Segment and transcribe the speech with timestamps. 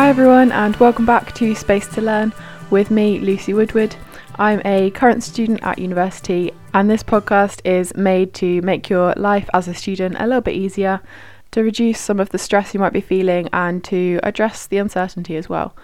[0.00, 2.32] Hi, everyone, and welcome back to Space to Learn
[2.70, 3.94] with me, Lucy Woodward.
[4.36, 9.50] I'm a current student at university, and this podcast is made to make your life
[9.52, 11.02] as a student a little bit easier,
[11.50, 15.36] to reduce some of the stress you might be feeling, and to address the uncertainty
[15.36, 15.76] as well.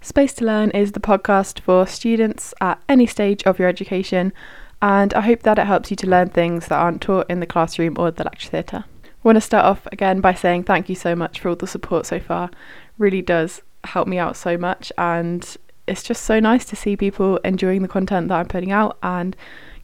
[0.00, 4.32] Space to Learn is the podcast for students at any stage of your education,
[4.80, 7.44] and I hope that it helps you to learn things that aren't taught in the
[7.44, 8.84] classroom or the lecture theatre.
[9.04, 11.66] I want to start off again by saying thank you so much for all the
[11.66, 12.50] support so far
[12.98, 17.38] really does help me out so much and it's just so nice to see people
[17.38, 19.34] enjoying the content that I'm putting out and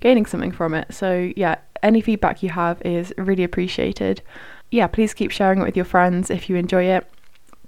[0.00, 0.92] gaining something from it.
[0.92, 4.23] So yeah, any feedback you have is really appreciated.
[4.70, 7.10] Yeah, please keep sharing it with your friends if you enjoy it.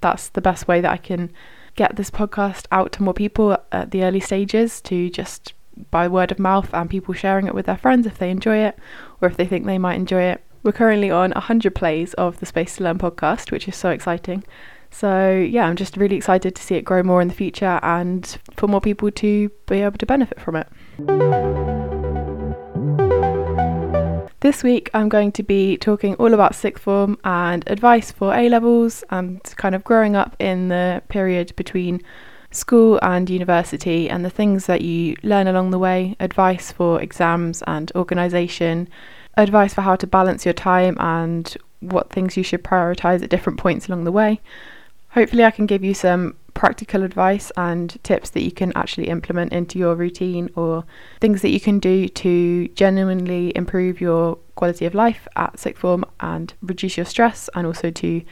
[0.00, 1.32] That's the best way that I can
[1.77, 5.55] get this podcast out to more people at the early stages to just
[5.91, 8.78] by word of mouth and people sharing it with their friends if they enjoy it
[9.20, 10.42] or if they think they might enjoy it.
[10.62, 14.42] We're currently on 100 plays of the Space to Learn podcast, which is so exciting.
[14.91, 18.39] So, yeah, I'm just really excited to see it grow more in the future and
[18.55, 20.67] for more people to be able to benefit from it.
[24.41, 28.48] This week, I'm going to be talking all about sixth form and advice for A
[28.48, 32.01] levels and kind of growing up in the period between
[32.53, 37.62] school and university and the things that you learn along the way, advice for exams
[37.67, 38.89] and organisation,
[39.37, 43.59] advice for how to balance your time and what things you should prioritise at different
[43.59, 44.41] points along the way
[45.17, 49.50] Hopefully, I can give you some practical advice and tips that you can actually implement
[49.50, 50.84] into your routine or
[51.23, 56.05] things that you can do to genuinely improve your quality of life at sixth form
[56.20, 58.23] and reduce your stress and also to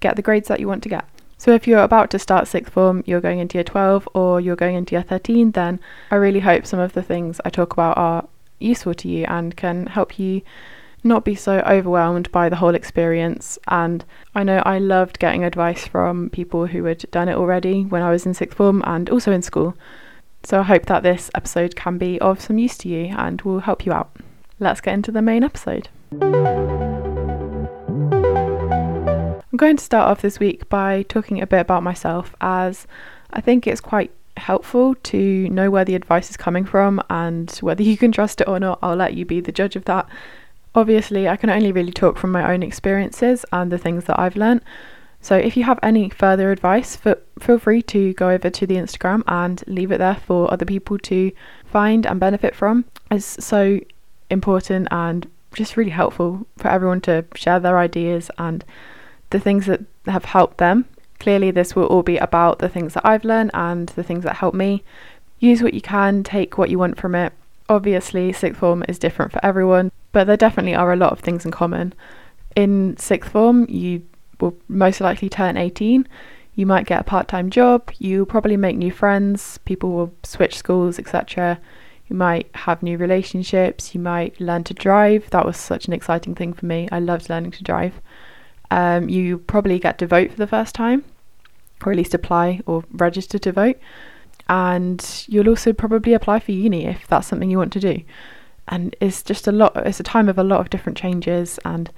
[0.00, 1.06] get the grades that you want to get.
[1.36, 4.56] So, if you're about to start sixth form, you're going into year 12 or you're
[4.56, 5.78] going into year 13, then
[6.10, 8.26] I really hope some of the things I talk about are
[8.58, 10.40] useful to you and can help you
[11.02, 13.58] not be so overwhelmed by the whole experience.
[13.68, 18.02] And I know I loved getting advice from people who had done it already when
[18.02, 19.74] I was in sixth form and also in school.
[20.42, 23.60] So I hope that this episode can be of some use to you and will
[23.60, 24.10] help you out.
[24.58, 25.88] Let's get into the main episode.
[29.52, 32.86] I'm going to start off this week by talking a bit about myself as
[33.30, 37.82] I think it's quite helpful to know where the advice is coming from and whether
[37.82, 38.78] you can trust it or not.
[38.82, 40.08] I'll let you be the judge of that.
[40.74, 44.36] Obviously, I can only really talk from my own experiences and the things that I've
[44.36, 44.62] learnt.
[45.20, 49.22] So, if you have any further advice, feel free to go over to the Instagram
[49.26, 51.32] and leave it there for other people to
[51.66, 52.84] find and benefit from.
[53.10, 53.80] It's so
[54.30, 58.64] important and just really helpful for everyone to share their ideas and
[59.30, 60.86] the things that have helped them.
[61.18, 64.36] Clearly, this will all be about the things that I've learned and the things that
[64.36, 64.84] help me.
[65.40, 67.32] Use what you can, take what you want from it.
[67.68, 71.44] Obviously, sixth form is different for everyone but there definitely are a lot of things
[71.44, 71.94] in common.
[72.56, 74.02] In sixth form, you
[74.40, 76.06] will most likely turn 18.
[76.54, 77.90] You might get a part time job.
[77.98, 79.58] You probably make new friends.
[79.58, 81.60] People will switch schools, etc.
[82.08, 83.94] You might have new relationships.
[83.94, 85.30] You might learn to drive.
[85.30, 86.88] That was such an exciting thing for me.
[86.90, 88.00] I loved learning to drive.
[88.72, 91.04] Um, you probably get to vote for the first time,
[91.84, 93.78] or at least apply or register to vote.
[94.48, 98.02] And you'll also probably apply for uni if that's something you want to do
[98.70, 101.90] and it's just a lot it's a time of a lot of different changes and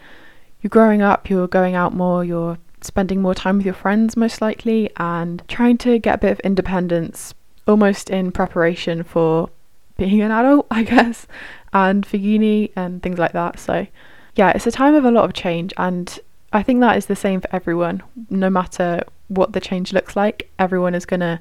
[0.60, 4.40] you're growing up you're going out more you're spending more time with your friends most
[4.40, 7.34] likely and trying to get a bit of independence
[7.68, 9.48] almost in preparation for
[9.96, 11.26] being an adult i guess
[11.72, 13.58] and for uni and things like that.
[13.58, 13.86] So
[14.34, 16.18] yeah it's a time of a lot of change and
[16.52, 18.02] i think that is the same for everyone.
[18.30, 21.40] No matter what the change looks like everyone is going to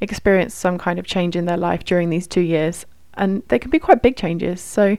[0.00, 2.86] experience some kind of change in their life during these two years
[3.18, 4.60] and they can be quite big changes.
[4.60, 4.96] So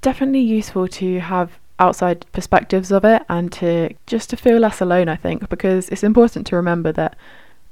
[0.00, 5.08] definitely useful to have outside perspectives of it and to just to feel less alone
[5.08, 7.16] I think because it's important to remember that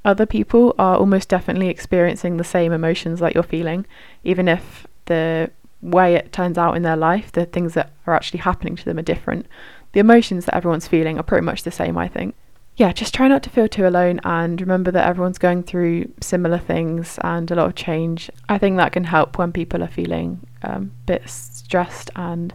[0.04, 3.84] other people are almost definitely experiencing the same emotions that you're feeling
[4.24, 5.50] even if the
[5.82, 8.98] way it turns out in their life the things that are actually happening to them
[8.98, 9.46] are different
[9.92, 12.34] the emotions that everyone's feeling are pretty much the same I think
[12.78, 16.58] yeah, just try not to feel too alone and remember that everyone's going through similar
[16.58, 18.30] things and a lot of change.
[18.48, 22.54] I think that can help when people are feeling um, a bit stressed and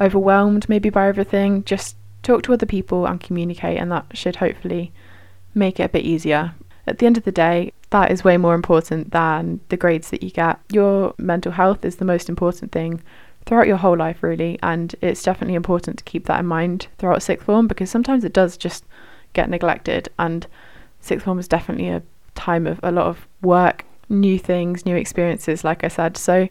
[0.00, 1.64] overwhelmed maybe by everything.
[1.64, 4.90] Just talk to other people and communicate, and that should hopefully
[5.54, 6.54] make it a bit easier.
[6.86, 10.22] At the end of the day, that is way more important than the grades that
[10.22, 10.58] you get.
[10.72, 13.02] Your mental health is the most important thing
[13.44, 17.22] throughout your whole life, really, and it's definitely important to keep that in mind throughout
[17.22, 18.86] sixth form because sometimes it does just
[19.38, 20.08] get neglected.
[20.18, 20.46] And
[21.00, 22.02] sixth form is definitely a
[22.34, 26.16] time of a lot of work, new things, new experiences, like I said.
[26.16, 26.48] So,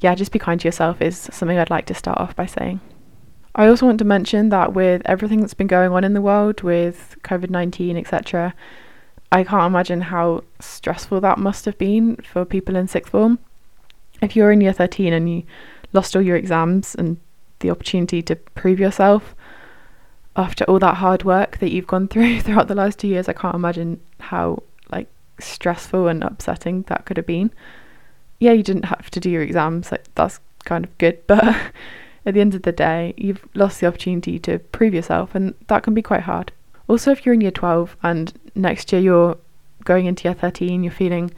[0.00, 2.80] yeah, just be kind to yourself is something I'd like to start off by saying.
[3.54, 6.62] I also want to mention that with everything that's been going on in the world
[6.62, 8.54] with COVID 19, etc.,
[9.32, 13.38] I can't imagine how stressful that must have been for people in sixth form.
[14.20, 15.44] If you're in year 13 and you
[15.92, 17.18] lost all your exams and
[17.60, 19.36] the opportunity to prove yourself
[20.36, 23.32] after all that hard work that you've gone through throughout the last two years, I
[23.32, 27.50] can't imagine how like stressful and upsetting that could have been.
[28.38, 31.44] Yeah, you didn't have to do your exams, like that's kind of good, but
[32.26, 35.82] at the end of the day, you've lost the opportunity to prove yourself, and that
[35.82, 36.52] can be quite hard.
[36.88, 39.38] Also, if you're in year 12 and next year you're
[39.84, 41.30] going into year 13, you're feeling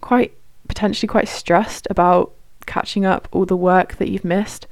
[0.00, 0.32] quite
[0.68, 2.32] potentially quite stressed about
[2.66, 4.66] catching up all the work that you've missed,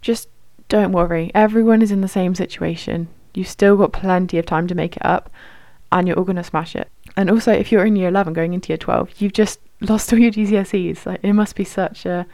[0.00, 0.28] just
[0.74, 1.30] don't worry.
[1.36, 3.06] Everyone is in the same situation.
[3.32, 5.30] You've still got plenty of time to make it up,
[5.92, 6.88] and you're all going to smash it.
[7.16, 10.18] And also, if you're in year 11 going into year 12, you've just lost all
[10.18, 11.06] your GCSEs.
[11.06, 12.26] Like, it must be such a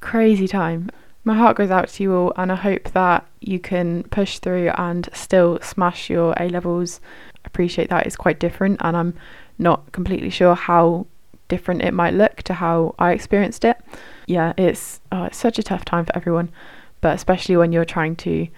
[0.00, 0.90] crazy time.
[1.24, 4.72] My heart goes out to you all, and I hope that you can push through
[4.76, 7.00] and still smash your A levels.
[7.46, 9.14] Appreciate that it's quite different, and I'm
[9.56, 11.06] not completely sure how
[11.48, 13.78] different it might look to how I experienced it.
[14.26, 16.50] Yeah, it's oh, it's such a tough time for everyone,
[17.00, 18.48] but especially when you're trying to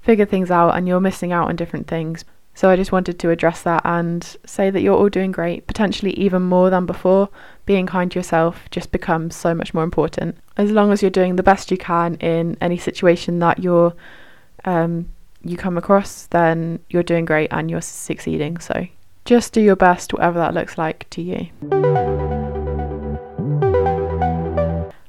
[0.00, 2.24] figure things out and you're missing out on different things.
[2.54, 6.12] So I just wanted to address that and say that you're all doing great, potentially
[6.12, 7.28] even more than before.
[7.66, 10.38] Being kind to yourself just becomes so much more important.
[10.56, 13.92] As long as you're doing the best you can in any situation that you're
[14.64, 15.10] um,
[15.42, 18.58] you come across, then you're doing great and you're succeeding.
[18.58, 18.86] So
[19.26, 22.15] just do your best, whatever that looks like to you.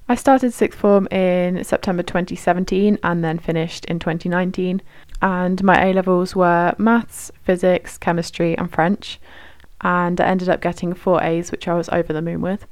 [0.09, 4.81] I started sixth form in September 2017 and then finished in 2019.
[5.21, 9.19] And my A levels were maths, physics, chemistry, and French.
[9.81, 12.65] And I ended up getting four A's, which I was over the moon with.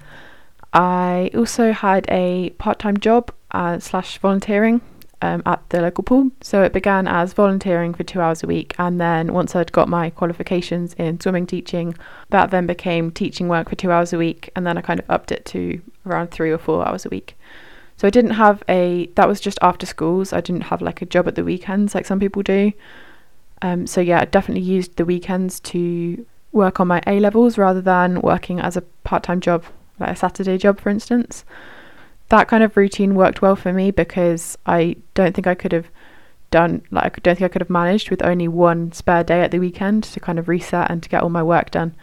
[0.71, 4.81] I also had a part time job uh, slash volunteering
[5.21, 6.31] um, at the local pool.
[6.41, 9.89] So it began as volunteering for two hours a week, and then once I'd got
[9.89, 11.95] my qualifications in swimming teaching,
[12.29, 15.09] that then became teaching work for two hours a week, and then I kind of
[15.09, 17.37] upped it to around three or four hours a week.
[17.97, 20.33] So I didn't have a that was just after schools.
[20.33, 22.73] I didn't have like a job at the weekends like some people do.
[23.61, 27.81] Um, so yeah, I definitely used the weekends to work on my A levels rather
[27.81, 29.63] than working as a part time job,
[29.99, 31.45] like a Saturday job, for instance
[32.29, 35.89] that kind of routine worked well for me because I don't think I could have
[36.51, 39.51] done like I don't think I could have managed with only one spare day at
[39.51, 41.95] the weekend to kind of reset and to get all my work done.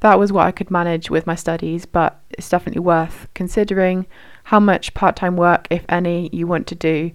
[0.00, 4.06] That was what I could manage with my studies, but it's definitely worth considering
[4.44, 7.12] how much part-time work if any you want to do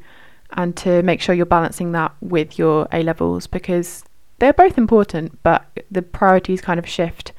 [0.51, 4.03] and to make sure you're balancing that with your A levels because
[4.39, 7.31] they're both important, but the priorities kind of shift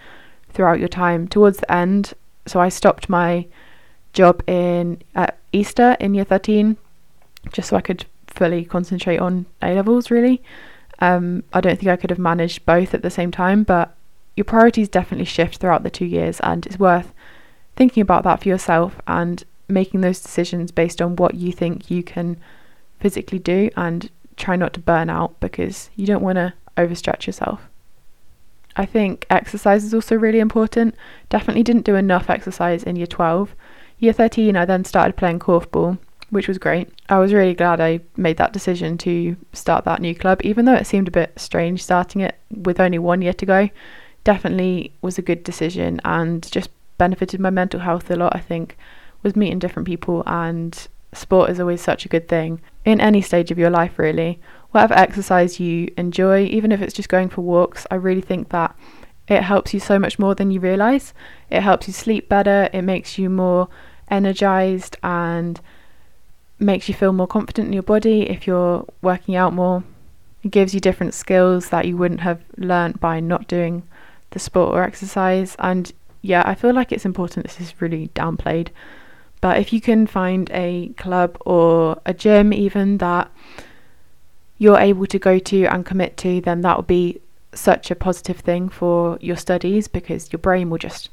[0.50, 2.14] throughout your time towards the end.
[2.46, 3.46] So I stopped my
[4.16, 6.76] job in at Easter in year 13
[7.52, 10.42] just so I could fully concentrate on A levels really.
[10.98, 13.94] Um, I don't think I could have managed both at the same time, but
[14.34, 17.12] your priorities definitely shift throughout the two years, and it's worth
[17.74, 22.02] thinking about that for yourself and making those decisions based on what you think you
[22.02, 22.38] can
[22.98, 27.68] physically do and try not to burn out because you don't want to overstretch yourself.
[28.76, 30.94] I think exercise is also really important.
[31.28, 33.54] Definitely didn't do enough exercise in year 12.
[33.98, 35.98] Year 13, I then started playing korfball,
[36.30, 36.90] which was great.
[37.08, 40.74] I was really glad I made that decision to start that new club, even though
[40.74, 43.70] it seemed a bit strange starting it with only one year to go.
[44.22, 46.68] Definitely was a good decision and just
[46.98, 48.76] benefited my mental health a lot, I think,
[49.22, 53.50] was meeting different people and sport is always such a good thing in any stage
[53.50, 54.38] of your life, really.
[54.72, 58.76] Whatever exercise you enjoy, even if it's just going for walks, I really think that
[59.28, 61.12] it helps you so much more than you realize.
[61.50, 63.68] It helps you sleep better, it makes you more
[64.10, 65.60] energized and
[66.58, 69.84] makes you feel more confident in your body if you're working out more.
[70.42, 73.82] It gives you different skills that you wouldn't have learnt by not doing
[74.30, 75.56] the sport or exercise.
[75.58, 75.92] And
[76.22, 77.46] yeah, I feel like it's important.
[77.46, 78.68] This is really downplayed.
[79.40, 83.30] But if you can find a club or a gym, even that
[84.58, 87.20] you're able to go to and commit to, then that would be
[87.56, 91.08] such a positive thing for your studies because your brain will just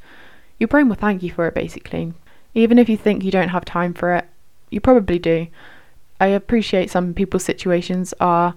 [0.60, 2.14] your brain will thank you for it basically.
[2.54, 4.26] Even if you think you don't have time for it,
[4.70, 5.48] you probably do.
[6.20, 8.56] I appreciate some people's situations are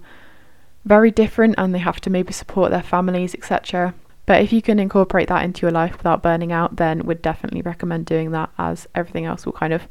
[0.85, 3.93] very different and they have to maybe support their families, etc.
[4.25, 7.61] But if you can incorporate that into your life without burning out, then would definitely
[7.61, 9.87] recommend doing that as everything else will kind of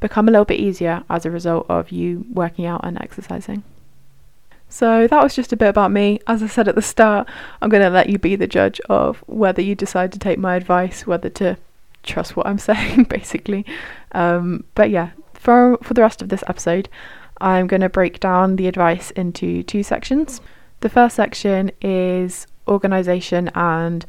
[0.00, 3.62] become a little bit easier as a result of you working out and exercising.
[4.68, 6.20] So that was just a bit about me.
[6.26, 7.28] As I said at the start,
[7.62, 10.56] I'm going to let you be the judge of whether you decide to take my
[10.56, 11.56] advice, whether to
[12.02, 13.64] trust what I'm saying, basically.
[14.12, 16.88] Um, but yeah, for for the rest of this episode,
[17.40, 20.40] I'm going to break down the advice into two sections.
[20.80, 24.04] The first section is organization and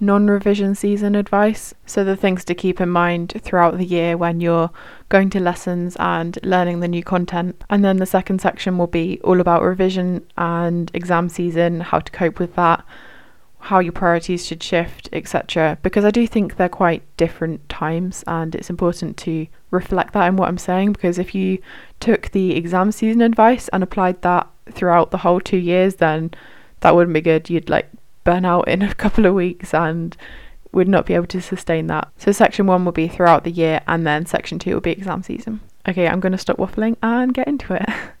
[0.00, 1.74] non revision season advice.
[1.86, 4.70] So, the things to keep in mind throughout the year when you're
[5.08, 7.62] going to lessons and learning the new content.
[7.68, 12.12] And then the second section will be all about revision and exam season, how to
[12.12, 12.84] cope with that,
[13.58, 15.78] how your priorities should shift, etc.
[15.82, 20.36] Because I do think they're quite different times, and it's important to reflect that in
[20.36, 20.92] what I'm saying.
[20.92, 21.58] Because if you
[22.00, 26.30] took the exam season advice and applied that throughout the whole two years, then
[26.80, 27.50] that wouldn't be good.
[27.50, 27.88] You'd like
[28.24, 30.16] burn out in a couple of weeks and
[30.72, 32.08] would not be able to sustain that.
[32.16, 35.22] So, section one will be throughout the year, and then section two will be exam
[35.22, 35.60] season.
[35.88, 37.86] Okay, I'm going to stop waffling and get into it.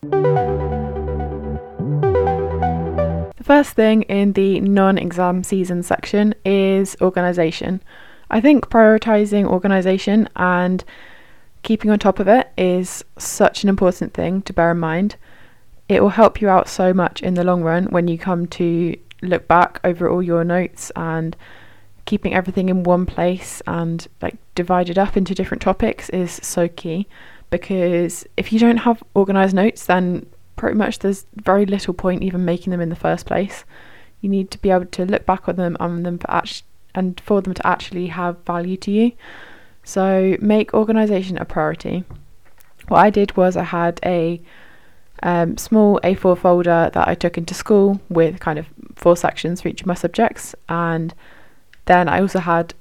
[3.36, 7.82] the first thing in the non exam season section is organisation.
[8.30, 10.84] I think prioritising organisation and
[11.62, 15.16] keeping on top of it is such an important thing to bear in mind.
[15.88, 18.96] It will help you out so much in the long run when you come to
[19.22, 21.36] look back over all your notes and
[22.06, 27.06] keeping everything in one place and like divided up into different topics is so key
[27.50, 30.26] because if you don't have organized notes then
[30.60, 33.64] pretty much there's very little point even making them in the first place.
[34.20, 36.42] You need to be able to look back on them and them for
[36.94, 39.12] and for them to actually have value to you.
[39.84, 42.04] So make organization a priority.
[42.88, 44.42] What i did was i had a
[45.22, 48.66] um, small A4 folder that I took into school with kind of
[49.00, 51.14] four sections for each of my subjects, and
[51.86, 52.74] then I also had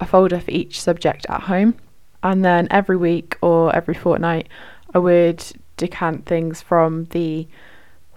[0.00, 1.76] a folder for each subject at home.
[2.22, 4.48] And then every week or every fortnight,
[4.94, 5.42] I would
[5.76, 7.48] decant things from the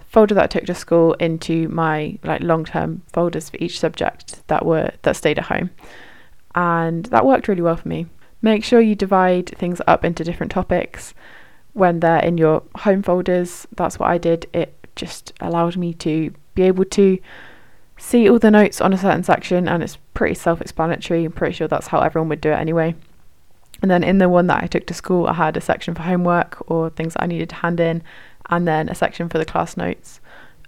[0.06, 4.66] folder that I took to school into my like long-term folders for each subject that
[4.66, 5.70] were that stayed at home,
[6.54, 8.06] and that worked really well for me.
[8.42, 11.14] Make sure you divide things up into different topics
[11.72, 13.66] when they're in your home folders.
[13.74, 14.46] That's what I did.
[14.52, 17.18] It just allowed me to be able to
[17.98, 21.24] see all the notes on a certain section, and it's pretty self explanatory.
[21.24, 22.94] I'm pretty sure that's how everyone would do it anyway.
[23.82, 26.02] And then in the one that I took to school, I had a section for
[26.02, 28.02] homework or things that I needed to hand in,
[28.50, 30.20] and then a section for the class notes.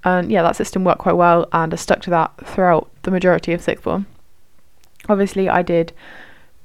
[0.04, 3.52] And yeah, that system worked quite well, and I stuck to that throughout the majority
[3.52, 4.06] of sixth form.
[5.08, 5.92] Obviously, I did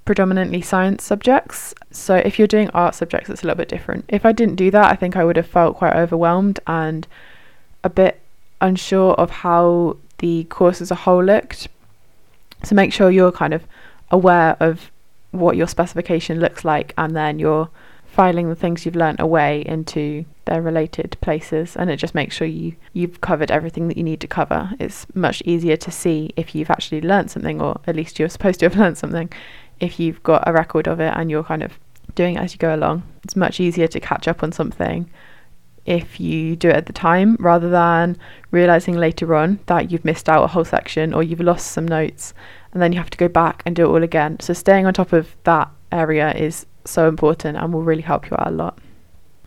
[0.05, 1.73] predominantly science subjects.
[1.91, 4.05] So if you're doing art subjects, it's a little bit different.
[4.07, 7.07] If I didn't do that, I think I would have felt quite overwhelmed and
[7.83, 8.21] a bit
[8.59, 11.67] unsure of how the course as a whole looked.
[12.63, 13.63] So make sure you're kind of
[14.11, 14.91] aware of
[15.31, 17.69] what your specification looks like and then you're
[18.05, 22.45] filing the things you've learnt away into their related places and it just makes sure
[22.45, 26.53] you you've covered everything that you need to cover it's much easier to see if
[26.53, 29.31] you've actually learnt something or at least you're supposed to have learnt something
[29.79, 31.79] if you've got a record of it and you're kind of
[32.15, 33.03] doing it as you go along.
[33.23, 35.09] It's much easier to catch up on something
[35.85, 38.17] if you do it at the time rather than
[38.51, 42.33] realizing later on that you've missed out a whole section or you've lost some notes
[42.71, 44.39] and then you have to go back and do it all again.
[44.39, 48.37] So staying on top of that area is so important and will really help you
[48.37, 48.77] out a lot.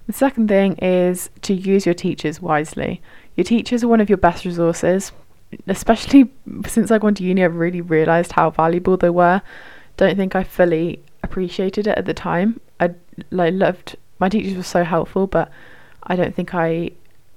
[0.06, 3.00] The second thing is to use your teachers wisely.
[3.36, 5.12] Your teachers are one of your best resources,
[5.66, 6.30] especially
[6.66, 9.40] since I went to uni, I've really realised how valuable they were
[9.96, 12.60] don't think I fully appreciated it at the time.
[12.80, 12.90] I
[13.30, 15.50] like loved my teachers were so helpful, but
[16.06, 16.90] I don't think I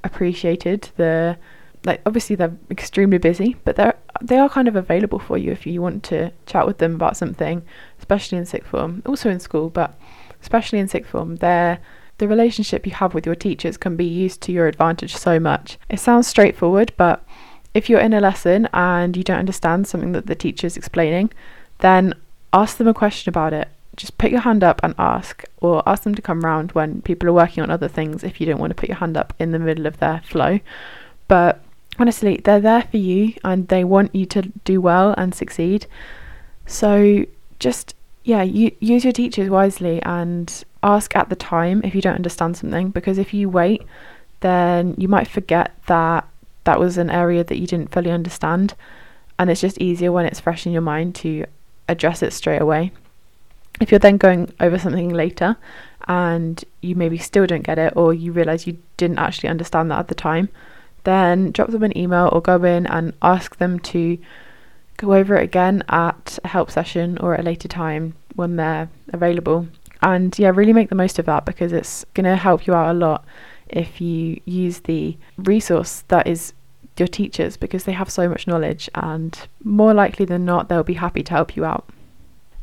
[0.03, 1.37] appreciated the
[1.85, 5.65] like obviously they're extremely busy, but they're they are kind of available for you if
[5.65, 7.63] you want to chat with them about something,
[7.99, 9.97] especially in sixth form, also in school, but
[10.41, 11.79] especially in sixth form, they're
[12.17, 15.77] the relationship you have with your teachers can be used to your advantage so much.
[15.87, 17.23] It sounds straightforward, but
[17.73, 21.31] if you're in a lesson and you don't understand something that the teacher is explaining,
[21.79, 22.15] then
[22.53, 23.67] ask them a question about it.
[23.97, 27.27] Just put your hand up and ask, or ask them to come round when people
[27.27, 29.51] are working on other things if you don't want to put your hand up in
[29.51, 30.59] the middle of their flow.
[31.27, 31.63] But
[31.99, 35.87] honestly, they're there for you and they want you to do well and succeed.
[36.67, 37.25] So
[37.59, 42.15] just, yeah, you, use your teachers wisely and ask at the time if you don't
[42.15, 43.81] understand something, because if you wait,
[44.41, 46.27] then you might forget that
[46.65, 48.75] that was an area that you didn't fully understand.
[49.39, 51.45] And it's just easier when it's fresh in your mind to
[51.89, 52.91] address it straight away.
[53.79, 55.57] If you're then going over something later
[56.07, 59.99] and you maybe still don't get it or you realize you didn't actually understand that
[59.99, 60.49] at the time,
[61.03, 64.17] then drop them an email or go in and ask them to
[64.97, 68.89] go over it again at a help session or at a later time when they're
[69.13, 69.67] available.
[70.01, 72.91] And yeah, really make the most of that because it's going to help you out
[72.91, 73.25] a lot
[73.67, 76.53] if you use the resource that is
[76.97, 80.95] your teachers because they have so much knowledge and more likely than not they'll be
[80.95, 81.87] happy to help you out.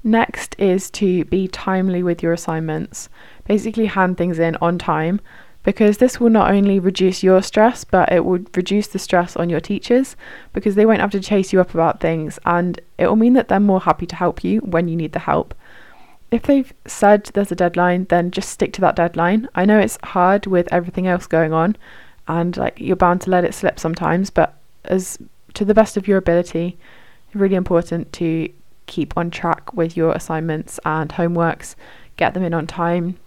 [0.04, 3.08] Next is to be timely with your assignments.
[3.48, 5.20] Basically hand things in on time.
[5.64, 9.48] because this will not only reduce your stress, but it will reduce the stress on
[9.48, 10.14] your teachers
[10.52, 13.48] because they won't have to chase you up about things and it will mean that
[13.48, 15.54] they're more happy to help you when you need the help.
[16.30, 19.48] If they've said there's a deadline, then just stick to that deadline.
[19.54, 21.76] I know it's hard with everything else going on
[22.28, 25.18] and like you're bound to let it slip sometimes, but as
[25.54, 26.76] to the best of your ability,
[27.32, 28.48] really important to
[28.86, 31.74] keep on track with your assignments and homeworks,
[32.16, 33.18] get them in on time.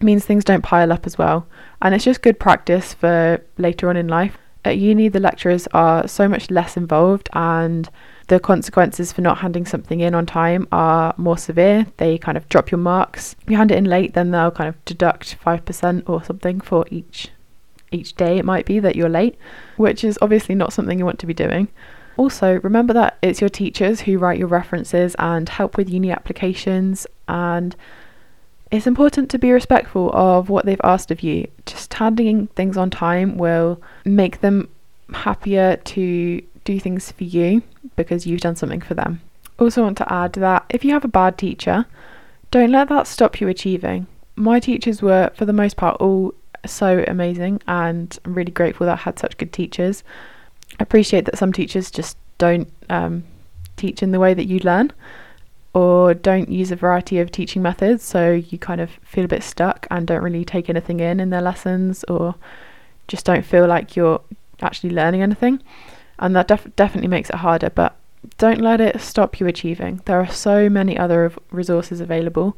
[0.00, 1.46] Means things don't pile up as well.
[1.80, 4.36] And it's just good practice for later on in life.
[4.64, 7.88] At uni, the lecturers are so much less involved, and
[8.26, 11.86] the consequences for not handing something in on time are more severe.
[11.98, 13.36] They kind of drop your marks.
[13.42, 16.84] If you hand it in late, then they'll kind of deduct 5% or something for
[16.90, 17.30] each
[17.92, 19.38] each day it might be that you're late,
[19.76, 21.68] which is obviously not something you want to be doing.
[22.16, 27.06] Also, remember that it's your teachers who write your references and help with uni applications,
[27.28, 27.76] and
[28.70, 31.46] it's important to be respectful of what they've asked of you.
[31.66, 34.68] Just handing things on time will make them
[35.12, 37.62] happier to do things for you
[37.94, 39.20] because you've done something for them.
[39.58, 41.86] Also, want to add that if you have a bad teacher,
[42.50, 44.06] don't let that stop you achieving.
[44.36, 48.94] My teachers were, for the most part, all so amazing, and I'm really grateful that
[48.94, 50.02] I had such good teachers
[50.78, 53.24] appreciate that some teachers just don't um,
[53.76, 54.92] teach in the way that you learn
[55.76, 59.42] or don't use a variety of teaching methods so you kind of feel a bit
[59.42, 62.34] stuck and don't really take anything in in their lessons or
[63.08, 64.20] just don't feel like you're
[64.62, 65.62] actually learning anything.
[66.18, 67.94] And that def- definitely makes it harder but
[68.38, 70.00] don't let it stop you achieving.
[70.06, 72.56] There are so many other resources available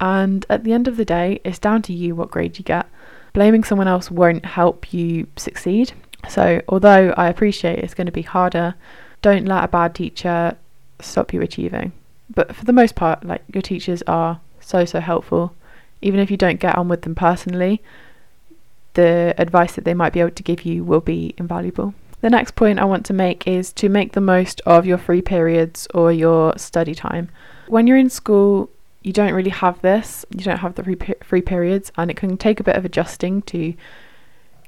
[0.00, 2.88] and at the end of the day it's down to you what grade you get.
[3.32, 5.92] Blaming someone else won't help you succeed
[6.28, 8.74] so, although I appreciate it's going to be harder,
[9.22, 10.56] don't let a bad teacher
[11.00, 11.92] stop you achieving.
[12.32, 15.54] But for the most part, like your teachers are so, so helpful.
[16.02, 17.82] Even if you don't get on with them personally,
[18.94, 21.94] the advice that they might be able to give you will be invaluable.
[22.20, 25.22] The next point I want to make is to make the most of your free
[25.22, 27.28] periods or your study time.
[27.68, 28.70] When you're in school,
[29.02, 32.36] you don't really have this, you don't have the free, free periods, and it can
[32.36, 33.74] take a bit of adjusting to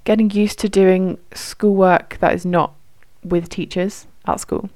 [0.09, 2.73] getting used to doing schoolwork that is not
[3.23, 4.71] with teachers at school.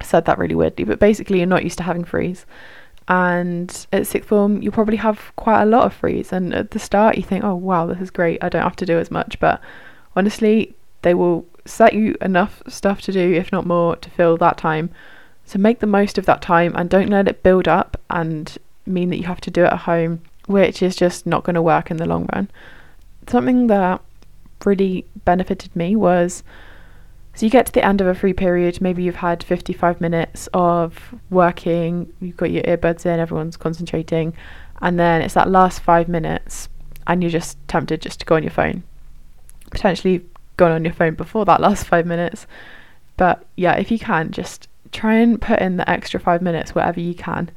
[0.00, 2.46] I said that really weirdly, but basically, you're not used to having frees.
[3.06, 6.32] And at sixth form, you probably have quite a lot of frees.
[6.32, 8.42] And at the start, you think, oh, wow, this is great.
[8.42, 9.38] I don't have to do as much.
[9.40, 9.60] But
[10.16, 14.56] honestly, they will set you enough stuff to do, if not more, to fill that
[14.56, 14.88] time.
[15.44, 19.10] So make the most of that time and don't let it build up and mean
[19.10, 21.90] that you have to do it at home, which is just not going to work
[21.90, 22.48] in the long run.
[23.26, 24.00] Something that
[24.64, 26.42] really benefited me was
[27.34, 30.48] so you get to the end of a free period, maybe you've had 55 minutes
[30.52, 34.34] of working, you've got your earbuds in, everyone's concentrating,
[34.82, 36.68] and then it's that last five minutes
[37.06, 38.82] and you're just tempted just to go on your phone.
[39.70, 40.24] Potentially
[40.56, 42.46] gone on your phone before that last five minutes.
[43.16, 47.00] But yeah, if you can, just try and put in the extra five minutes wherever
[47.00, 47.50] you can.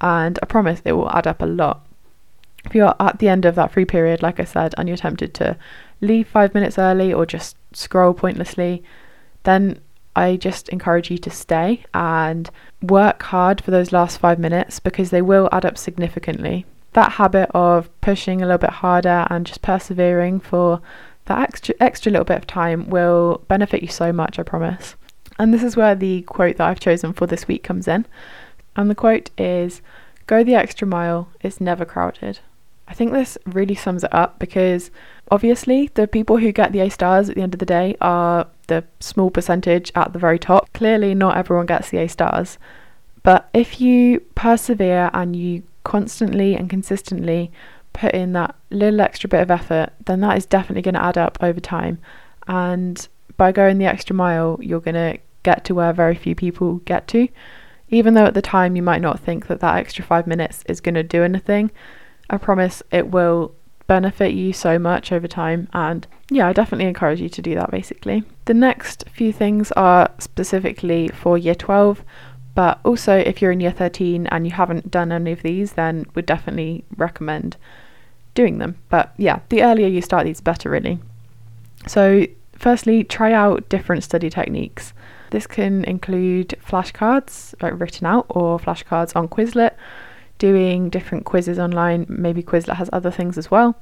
[0.00, 1.86] And I promise it will add up a lot.
[2.64, 5.34] If you're at the end of that free period, like I said, and you're tempted
[5.34, 5.56] to
[6.00, 8.82] leave five minutes early or just scroll pointlessly,
[9.44, 9.80] then
[10.14, 12.50] I just encourage you to stay and
[12.82, 16.64] work hard for those last five minutes because they will add up significantly.
[16.94, 20.80] That habit of pushing a little bit harder and just persevering for
[21.26, 24.94] that extra extra little bit of time will benefit you so much, I promise.
[25.38, 28.06] And this is where the quote that I've chosen for this week comes in.
[28.74, 29.82] And the quote is
[30.26, 32.40] Go the extra mile, it's never crowded.
[32.88, 34.90] I think this really sums it up because
[35.30, 38.46] obviously the people who get the A stars at the end of the day are
[38.68, 40.72] the small percentage at the very top.
[40.72, 42.58] Clearly, not everyone gets the A stars,
[43.22, 47.50] but if you persevere and you constantly and consistently
[47.92, 51.18] put in that little extra bit of effort, then that is definitely going to add
[51.18, 51.98] up over time.
[52.46, 56.76] And by going the extra mile, you're going to get to where very few people
[56.84, 57.28] get to.
[57.88, 60.80] Even though at the time you might not think that that extra five minutes is
[60.80, 61.70] going to do anything,
[62.28, 63.54] I promise it will
[63.86, 65.68] benefit you so much over time.
[65.72, 68.24] And yeah, I definitely encourage you to do that basically.
[68.46, 72.02] The next few things are specifically for year 12,
[72.54, 76.06] but also if you're in year 13 and you haven't done any of these, then
[76.14, 77.56] would definitely recommend
[78.34, 78.76] doing them.
[78.88, 80.98] But yeah, the earlier you start these, better really.
[81.86, 84.92] So, firstly, try out different study techniques.
[85.30, 89.72] This can include flashcards, like written out, or flashcards on Quizlet
[90.38, 92.06] doing different quizzes online.
[92.08, 93.80] Maybe Quizlet has other things as well.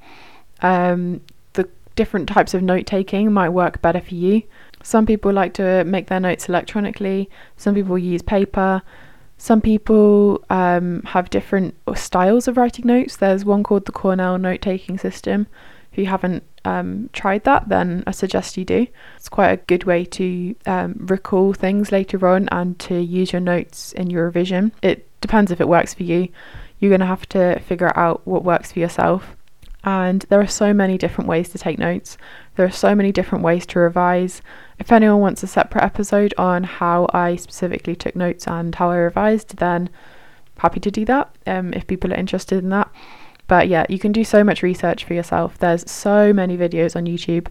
[0.60, 1.20] Um,
[1.54, 4.42] the different types of note taking might work better for you.
[4.82, 8.82] Some people like to make their notes electronically, some people use paper.
[9.36, 13.16] Some people um, have different styles of writing notes.
[13.16, 15.48] There's one called the Cornell note taking system,
[15.92, 18.86] If you haven't um, tried that, then I suggest you do.
[19.16, 23.40] It's quite a good way to um, recall things later on and to use your
[23.40, 24.72] notes in your revision.
[24.82, 26.28] It depends if it works for you.
[26.78, 29.34] You're going to have to figure out what works for yourself.
[29.84, 32.18] And there are so many different ways to take notes.
[32.56, 34.42] There are so many different ways to revise.
[34.78, 38.96] If anyone wants a separate episode on how I specifically took notes and how I
[38.96, 39.88] revised, then
[40.58, 42.90] happy to do that um, if people are interested in that.
[43.46, 45.56] But yeah, you can do so much research for yourself.
[45.58, 47.46] There's so many videos on YouTube.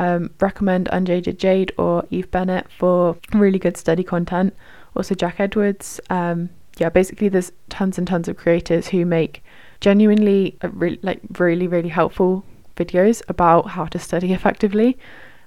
[0.00, 4.54] Um, recommend Unjaded Jade or Eve Bennett for really good study content.
[4.96, 6.00] Also, Jack Edwards.
[6.10, 9.42] Um, yeah, basically, there's tons and tons of creators who make
[9.80, 12.44] genuinely uh, re- like really really helpful
[12.76, 14.98] videos about how to study effectively.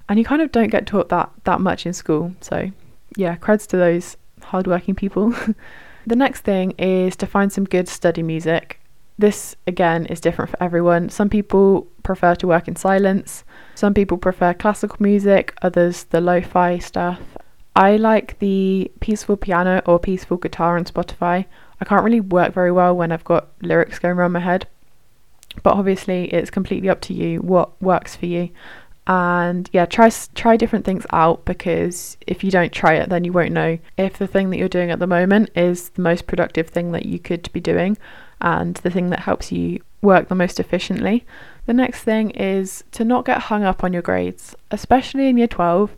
[0.08, 2.34] And you kind of don't get taught that that much in school.
[2.40, 2.70] So
[3.16, 5.34] yeah creds to those hardworking people.
[6.06, 8.80] The next thing is to find some good study music.
[9.18, 11.10] This again is different for everyone.
[11.10, 13.44] Some people prefer to work in silence.
[13.74, 17.20] Some people prefer classical music others the lo-fi stuff
[17.80, 21.44] i like the peaceful piano or peaceful guitar on spotify
[21.80, 24.66] I can't really work very well when I've got lyrics going around my head.
[25.62, 28.50] But obviously, it's completely up to you what works for you.
[29.06, 33.32] And yeah, try try different things out because if you don't try it, then you
[33.32, 36.68] won't know if the thing that you're doing at the moment is the most productive
[36.68, 37.96] thing that you could be doing
[38.40, 41.26] and the thing that helps you work the most efficiently.
[41.66, 45.48] The next thing is to not get hung up on your grades, especially in year
[45.48, 45.96] 12.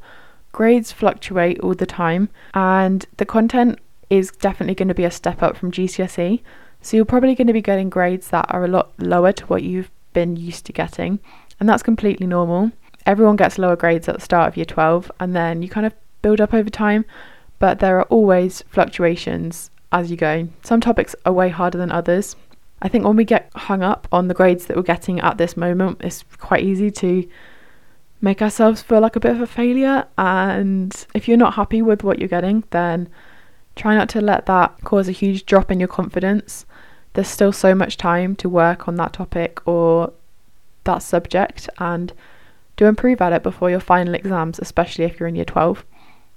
[0.53, 3.79] Grades fluctuate all the time, and the content
[4.11, 6.43] is definitely going to be a step up from GCSE.
[6.83, 9.63] So you're probably going to be getting grades that are a lot lower to what
[9.63, 11.21] you've been used to getting,
[11.59, 12.71] and that's completely normal.
[13.07, 15.95] Everyone gets lower grades at the start of year 12, and then you kind of
[16.21, 17.05] build up over time,
[17.59, 20.49] but there are always fluctuations as you go.
[20.63, 22.37] Some topics are way harder than others.
[22.83, 25.57] I think when we get hung up on the grades that we're getting at this
[25.57, 27.27] moment, it's quite easy to
[28.23, 30.07] make ourselves feel like a bit of a failure.
[30.17, 33.09] And if you're not happy with what you're getting, then
[33.75, 36.67] Try not to let that cause a huge drop in your confidence.
[37.15, 40.13] There's still so much time to work on that topic or
[40.85, 42.13] that subject and
[42.77, 45.85] do improve at it before your final exams, especially if you're in year 12.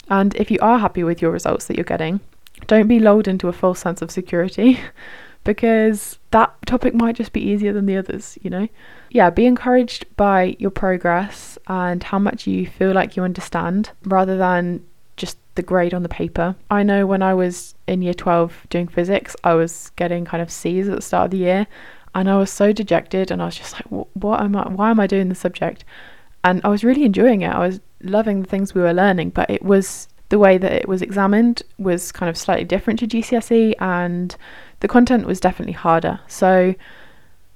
[0.09, 2.19] And if you are happy with your results that you're getting,
[2.67, 4.79] don't be lulled into a false sense of security
[5.43, 8.67] because that topic might just be easier than the others, you know?
[9.15, 14.37] Yeah, be encouraged by your progress and how much you feel like you understand rather
[14.37, 14.83] than
[15.15, 16.57] just the grade on the paper.
[16.69, 20.51] I know when I was in year 12 doing physics, I was getting kind of
[20.51, 21.65] C's at the start of the year
[22.13, 24.99] and I was so dejected and I was just like what am I why am
[24.99, 25.85] I doing this subject?
[26.43, 27.55] And I was really enjoying it.
[27.55, 30.89] I was loving the things we were learning, but it was the way that it
[30.89, 34.35] was examined was kind of slightly different to GCSE and
[34.81, 36.19] the content was definitely harder.
[36.27, 36.75] So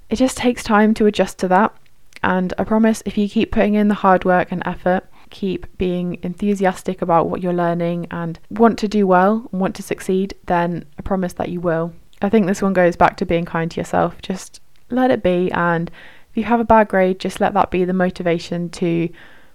[0.10, 1.76] it just takes time to adjust to that.
[2.24, 6.18] And I promise if you keep putting in the hard work and effort, keep being
[6.24, 10.86] enthusiastic about what you're learning and want to do well and want to succeed, then
[10.98, 11.94] I promise that you will.
[12.22, 14.22] I think this one goes back to being kind to yourself.
[14.22, 15.52] Just let it be.
[15.52, 15.90] And
[16.32, 19.10] if you have a bad grade, just let that be the motivation to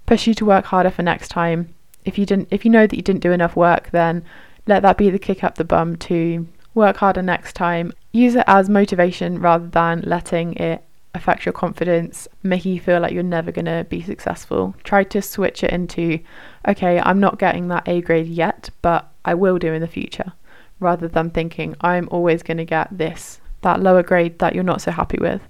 [0.07, 1.75] push you to work harder for next time.
[2.05, 4.25] If you didn't, if you know that you didn't do enough work, then
[4.67, 7.93] let that be the kick up the bum to work harder next time.
[8.13, 10.85] Use it as motivation rather than letting it
[11.15, 14.75] affect your confidence, making you feel like you're never going to be successful.
[14.83, 16.19] Try to switch it into,
[16.67, 20.33] okay, I'm not getting that A grade yet, but I will do in the future,
[20.81, 24.81] rather than thinking, I'm always going to get this, that lower grade that you're not
[24.81, 25.41] so happy with.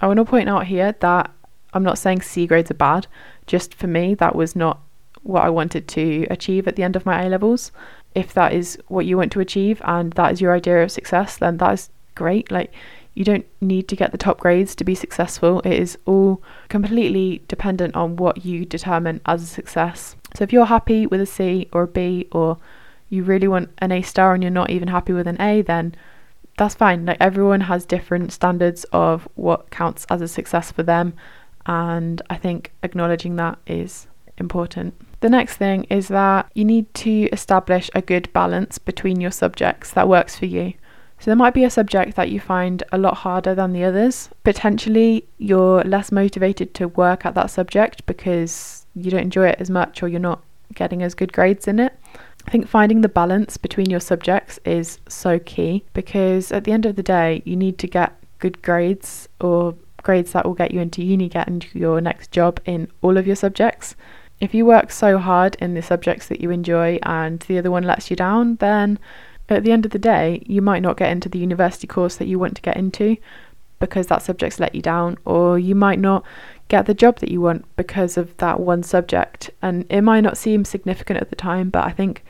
[0.00, 1.30] I want to point out here that
[1.72, 3.06] I'm not saying C grades are bad,
[3.46, 4.80] just for me, that was not
[5.22, 7.72] what I wanted to achieve at the end of my A levels.
[8.14, 11.36] If that is what you want to achieve and that is your idea of success,
[11.36, 12.50] then that is great.
[12.50, 12.72] Like,
[13.14, 15.60] you don't need to get the top grades to be successful.
[15.60, 20.16] It is all completely dependent on what you determine as a success.
[20.34, 22.58] So if you're happy with a C or a B or
[23.08, 25.94] you really want an A star and you're not even happy with an A, then
[26.58, 27.06] that's fine.
[27.06, 31.14] Like everyone has different standards of what counts as a success for them,
[31.66, 34.06] and I think acknowledging that is
[34.38, 34.94] important.
[35.24, 39.90] The next thing is that you need to establish a good balance between your subjects
[39.92, 40.74] that works for you.
[41.18, 44.28] So there might be a subject that you find a lot harder than the others.
[44.42, 49.70] Potentially, you're less motivated to work at that subject because you don't enjoy it as
[49.70, 50.42] much or you're not
[50.74, 51.98] getting as good grades in it.
[52.46, 56.84] I think finding the balance between your subjects is so key because at the end
[56.84, 60.80] of the day, you need to get good grades or grades that will get you
[60.80, 63.96] into uni, get into your next job in all of your subjects.
[64.40, 67.84] If you work so hard in the subjects that you enjoy and the other one
[67.84, 68.98] lets you down, then
[69.48, 72.26] at the end of the day, you might not get into the university course that
[72.26, 73.16] you want to get into
[73.78, 76.24] because that subject's let you down, or you might not
[76.68, 79.50] get the job that you want because of that one subject.
[79.60, 82.24] And it might not seem significant at the time, but I think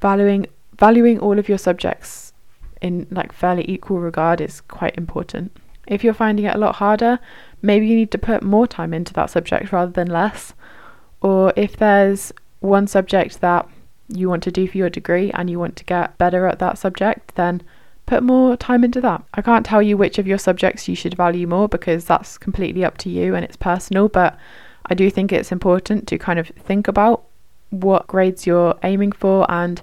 [0.00, 0.46] valuing
[0.78, 2.32] valuing all of your subjects
[2.80, 5.52] in like fairly equal regard is quite important.
[5.86, 7.18] If you're finding it a lot harder,
[7.60, 10.54] maybe you need to put more time into that subject rather than less.
[11.22, 13.68] Or if there's one subject that
[14.08, 16.78] you want to do for your degree and you want to get better at that
[16.78, 17.62] subject, then
[18.06, 19.22] put more time into that.
[19.34, 22.84] I can't tell you which of your subjects you should value more because that's completely
[22.84, 24.36] up to you and it's personal, but
[24.86, 27.24] I do think it's important to kind of think about
[27.70, 29.80] what grades you're aiming for and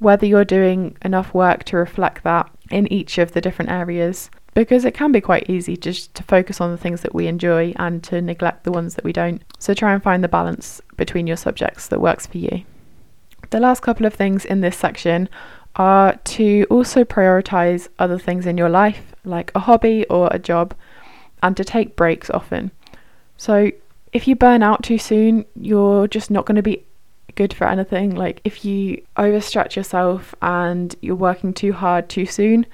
[0.00, 4.84] whether you're doing enough work to reflect that in each of the different areas because
[4.84, 8.02] it can be quite easy just to focus on the things that we enjoy and
[8.04, 9.42] to neglect the ones that we don't.
[9.58, 12.64] So try and find the balance between your subjects that works for you.
[13.50, 15.28] The last couple of things in this section
[15.76, 20.74] are to also prioritize other things in your life, like a hobby or a job,
[21.42, 22.70] and to take breaks often.
[23.36, 23.72] So,
[24.12, 26.84] if you burn out too soon, you're just not going to be
[27.34, 28.14] good for anything.
[28.14, 32.66] Like, if you overstretch yourself and you're working too hard too soon,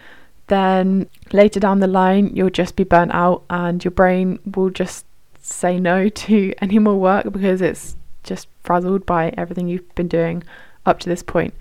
[0.48, 5.06] then later down the line, you'll just be burnt out and your brain will just
[5.40, 10.42] say no to any more work because it's just frazzled by everything you've been doing
[10.84, 11.54] up to this point.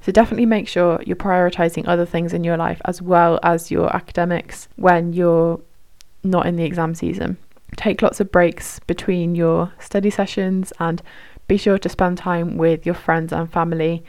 [0.00, 3.94] So definitely make sure you're prioritizing other things in your life as well as your
[3.96, 5.60] academics when you're
[6.22, 7.38] not in the exam season.
[7.76, 11.02] Take lots of breaks between your study sessions and
[11.48, 14.04] be sure to spend time with your friends and family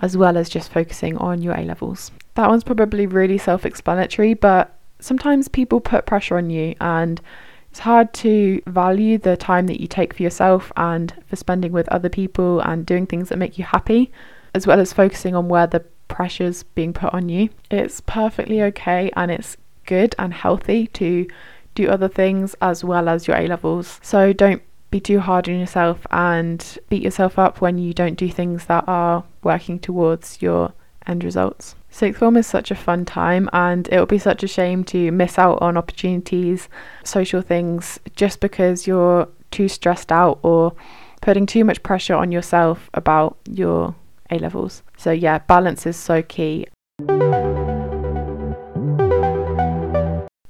[0.00, 2.10] as well as just focusing on your A levels.
[2.38, 7.20] That one's probably really self explanatory, but sometimes people put pressure on you and
[7.68, 11.88] it's hard to value the time that you take for yourself and for spending with
[11.88, 14.12] other people and doing things that make you happy
[14.54, 17.48] as well as focusing on where the pressure's being put on you.
[17.72, 21.26] It's perfectly okay and it's good and healthy to
[21.74, 23.98] do other things as well as your A levels.
[24.00, 28.30] So don't be too hard on yourself and beat yourself up when you don't do
[28.30, 30.72] things that are working towards your
[31.04, 31.74] end results.
[31.90, 35.10] Sixth form is such a fun time, and it will be such a shame to
[35.10, 36.68] miss out on opportunities,
[37.02, 40.74] social things, just because you're too stressed out or
[41.22, 43.94] putting too much pressure on yourself about your
[44.30, 44.82] a levels.
[44.96, 46.66] So, yeah, balance is so key.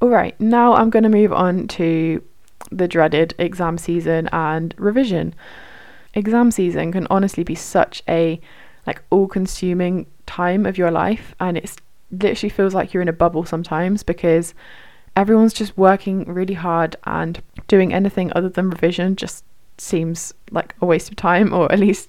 [0.01, 2.22] All right, now I'm going to move on to
[2.70, 5.35] the dreaded exam season and revision.
[6.14, 8.40] Exam season can honestly be such a
[8.88, 13.44] like all-consuming time of your life and it literally feels like you're in a bubble
[13.44, 14.55] sometimes because
[15.14, 19.44] everyone's just working really hard and doing anything other than revision just
[19.77, 22.09] seems like a waste of time or at least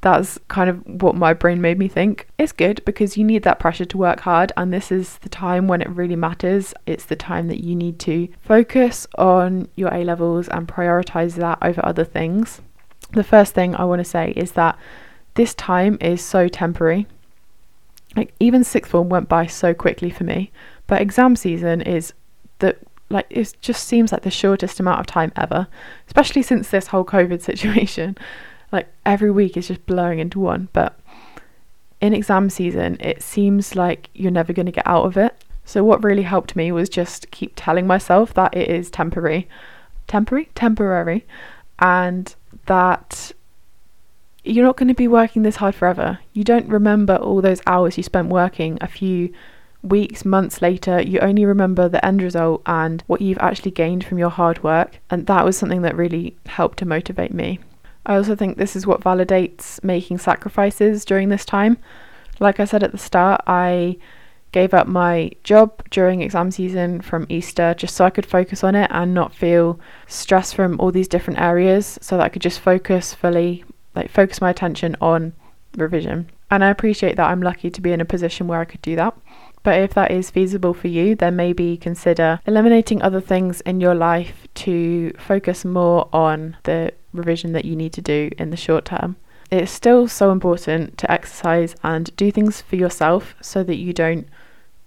[0.00, 2.26] that's kind of what my brain made me think.
[2.36, 5.68] It's good because you need that pressure to work hard, and this is the time
[5.68, 6.74] when it really matters.
[6.86, 11.58] It's the time that you need to focus on your A levels and prioritize that
[11.62, 12.60] over other things.
[13.12, 14.76] The first thing I want to say is that
[15.34, 17.06] this time is so temporary.
[18.16, 20.50] Like, even sixth form went by so quickly for me,
[20.86, 22.12] but exam season is
[22.58, 22.76] the
[23.08, 25.68] like it just seems like the shortest amount of time ever,
[26.06, 28.16] especially since this whole COVID situation.
[28.70, 30.68] Like every week is just blowing into one.
[30.72, 30.98] But
[32.00, 35.34] in exam season, it seems like you're never going to get out of it.
[35.64, 39.48] So, what really helped me was just keep telling myself that it is temporary,
[40.08, 41.24] temporary, temporary,
[41.78, 42.34] and
[42.66, 43.32] that
[44.44, 46.18] you're not going to be working this hard forever.
[46.32, 49.32] You don't remember all those hours you spent working a few
[49.82, 51.00] weeks, months later.
[51.00, 54.98] You only remember the end result and what you've actually gained from your hard work.
[55.10, 57.60] And that was something that really helped to motivate me.
[58.04, 61.78] I also think this is what validates making sacrifices during this time.
[62.40, 63.96] Like I said at the start, I
[64.50, 68.74] gave up my job during exam season from Easter just so I could focus on
[68.74, 72.60] it and not feel stress from all these different areas so that I could just
[72.60, 75.32] focus fully, like focus my attention on
[75.76, 76.30] revision.
[76.50, 78.96] And I appreciate that I'm lucky to be in a position where I could do
[78.96, 79.16] that.
[79.62, 83.94] But if that is feasible for you, then maybe consider eliminating other things in your
[83.94, 88.84] life to focus more on the revision that you need to do in the short
[88.84, 89.16] term.
[89.50, 94.26] It's still so important to exercise and do things for yourself so that you don't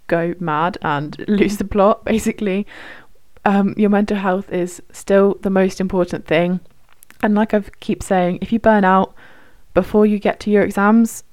[0.08, 2.68] go mad and lose the plot, basically.
[3.46, 6.60] Um, your mental health is still the most important thing.
[7.26, 9.16] And like I keep saying, if you burn out
[9.74, 11.24] before you get to your exams,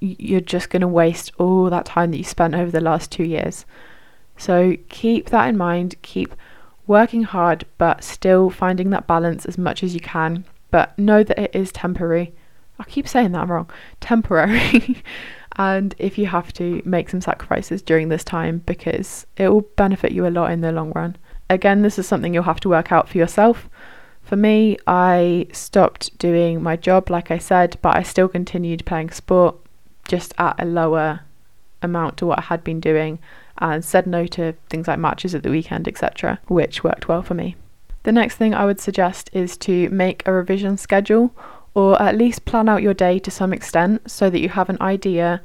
[0.00, 3.24] you're just going to waste all that time that you spent over the last two
[3.24, 3.66] years.
[4.38, 5.96] So keep that in mind.
[6.00, 6.34] Keep
[6.86, 10.46] working hard, but still finding that balance as much as you can.
[10.70, 12.32] But know that it is temporary.
[12.78, 13.70] I keep saying that wrong.
[14.00, 15.02] Temporary.
[15.56, 20.12] and if you have to, make some sacrifices during this time because it will benefit
[20.12, 21.16] you a lot in the long run.
[21.50, 23.68] Again, this is something you'll have to work out for yourself.
[24.32, 29.10] For me, I stopped doing my job, like I said, but I still continued playing
[29.10, 29.56] sport
[30.08, 31.20] just at a lower
[31.82, 33.18] amount to what I had been doing
[33.58, 37.34] and said no to things like matches at the weekend, etc., which worked well for
[37.34, 37.56] me.
[38.04, 41.34] The next thing I would suggest is to make a revision schedule
[41.74, 44.80] or at least plan out your day to some extent so that you have an
[44.80, 45.42] idea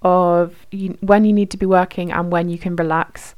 [0.00, 0.56] of
[1.00, 3.34] when you need to be working and when you can relax.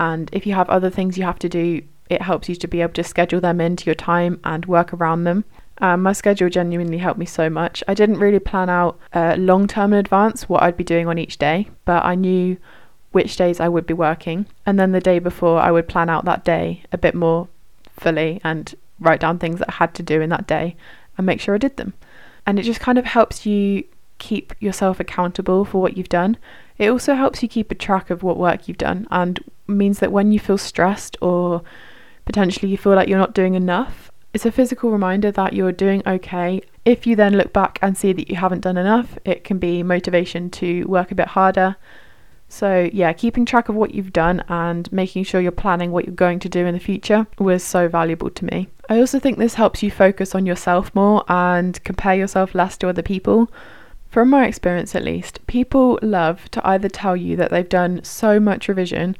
[0.00, 2.82] And if you have other things you have to do, it helps you to be
[2.82, 5.44] able to schedule them into your time and work around them.
[5.78, 7.82] Um, my schedule genuinely helped me so much.
[7.88, 11.16] I didn't really plan out uh, long term in advance what I'd be doing on
[11.16, 12.58] each day, but I knew
[13.12, 14.46] which days I would be working.
[14.66, 17.48] And then the day before, I would plan out that day a bit more
[17.98, 20.76] fully and write down things that I had to do in that day
[21.16, 21.94] and make sure I did them.
[22.44, 23.84] And it just kind of helps you
[24.18, 26.36] keep yourself accountable for what you've done.
[26.76, 30.12] It also helps you keep a track of what work you've done and means that
[30.12, 31.62] when you feel stressed or
[32.30, 36.02] potentially you feel like you're not doing enough, it's a physical reminder that you're doing
[36.06, 36.60] okay.
[36.84, 39.82] If you then look back and see that you haven't done enough, it can be
[39.82, 41.76] motivation to work a bit harder
[42.52, 46.14] so, yeah, keeping track of what you've done and making sure you're planning what you're
[46.14, 48.66] going to do in the future was so valuable to me.
[48.88, 52.88] I also think this helps you focus on yourself more and compare yourself less to
[52.88, 53.52] other people.
[54.08, 58.40] From my experience, at least, people love to either tell you that they've done so
[58.40, 59.16] much revision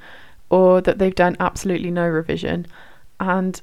[0.51, 2.67] or that they've done absolutely no revision.
[3.21, 3.61] And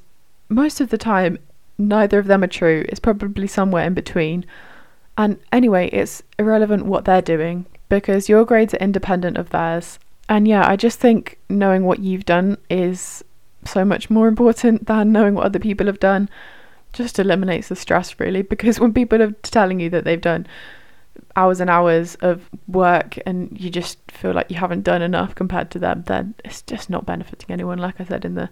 [0.48, 1.38] most of the time,
[1.76, 2.86] neither of them are true.
[2.88, 4.46] It's probably somewhere in between.
[5.18, 9.98] And anyway, it's irrelevant what they're doing because your grades are independent of theirs.
[10.28, 13.24] And yeah, I just think knowing what you've done is
[13.64, 16.28] so much more important than knowing what other people have done.
[16.92, 20.46] Just eliminates the stress, really, because when people are telling you that they've done
[21.36, 25.70] hours and hours of work and you just feel like you haven't done enough compared
[25.72, 27.78] to them, then it's just not benefiting anyone.
[27.78, 28.48] Like I said in the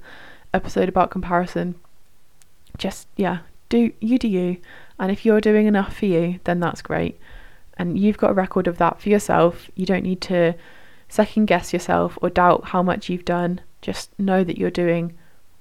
[0.57, 1.77] episode about comparison,
[2.79, 3.39] just yeah,
[3.69, 4.57] do you do you,
[4.99, 7.21] and if you're doing enough for you, then that's great
[7.77, 9.71] and you've got a record of that for yourself.
[9.75, 10.55] You don't need to
[11.09, 13.61] second guess yourself or doubt how much you've done.
[13.83, 15.17] Just know that you're doing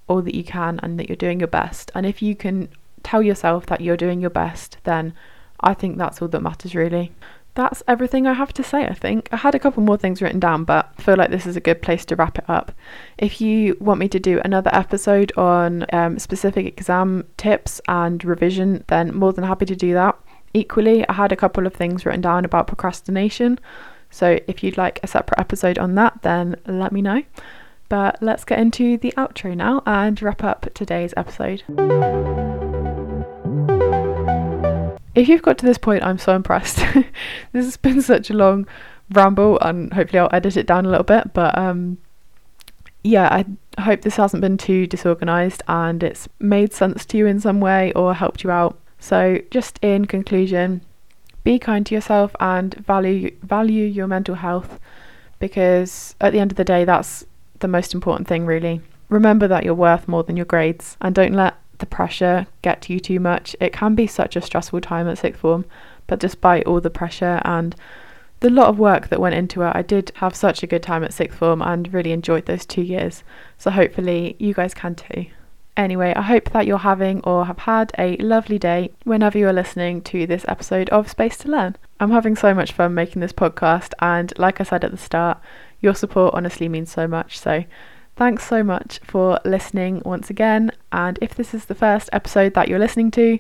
[0.08, 1.92] all that you can and that you're doing your best.
[1.94, 2.70] And if you can
[3.04, 5.14] tell yourself that you're doing your best, then
[5.60, 7.12] I think that's all that matters really.
[7.56, 9.30] That's everything I have to say, I think.
[9.32, 11.62] I had a couple more things written down, but I feel like this is a
[11.62, 12.74] good place to wrap it up.
[13.18, 18.84] If you want me to do another episode on um, specific exam tips and revision,
[18.88, 20.20] then more than happy to do that.
[20.54, 23.60] Equally, I had a couple of things written down about procrastination.
[24.10, 27.24] So if you'd like a separate episode on that, then let me know.
[27.88, 31.64] But let's get into the outro now and wrap up today's episode.
[35.16, 36.78] If you've got to this point, I'm so impressed.
[37.54, 38.68] this has been such a long
[39.12, 41.34] ramble, and hopefully, I'll edit it down a little bit.
[41.34, 41.98] But um,
[43.06, 47.40] yeah, I hope this hasn't been too disorganized and it's made sense to you in
[47.40, 48.80] some way or helped you out.
[48.98, 50.82] So, just in conclusion,
[51.44, 54.80] be kind to yourself and value value your mental health
[55.38, 57.24] because at the end of the day that's
[57.60, 58.82] the most important thing really.
[59.10, 62.94] Remember that you're worth more than your grades and don't let the pressure get to
[62.94, 63.56] you too much.
[63.60, 65.66] It can be such a stressful time at sixth form,
[66.08, 67.76] but despite all the pressure and
[68.42, 71.04] the lot of work that went into it, I did have such a good time
[71.04, 73.24] at sixth form and really enjoyed those two years.
[73.58, 75.28] So hopefully you guys can too.
[75.78, 80.02] Anyway, I hope that you're having or have had a lovely day whenever you're listening
[80.04, 81.76] to this episode of Space to Learn.
[82.00, 85.40] I'm having so much fun making this podcast, and like I said at the start,
[85.82, 87.38] your support honestly means so much.
[87.38, 87.66] So,
[88.16, 90.72] thanks so much for listening once again.
[90.96, 93.38] And if this is the first episode that you're listening to,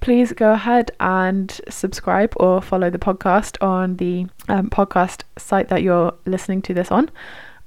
[0.00, 5.84] please go ahead and subscribe or follow the podcast on the um, podcast site that
[5.84, 7.08] you're listening to this on.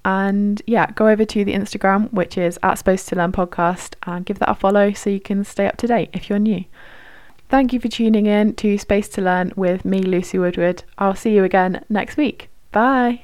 [0.03, 4.25] And yeah, go over to the Instagram, which is at Space to Learn Podcast, and
[4.25, 6.65] give that a follow so you can stay up to date if you're new.
[7.47, 10.83] Thank you for tuning in to Space to Learn with me, Lucy Woodward.
[10.97, 12.49] I'll see you again next week.
[12.73, 13.21] Bye.